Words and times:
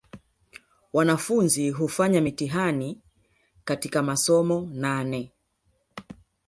Wanafunzi 0.93 1.69
hufanya 1.69 2.21
mtihani 2.21 3.01
katika 3.63 4.03
masomo 4.03 4.69
nane 4.73 5.31